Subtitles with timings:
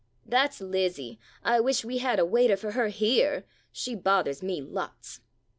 [0.25, 4.59] That 's Lizzie— I wish we had a waiter for her here— she bothers me
[4.59, 5.19] lots.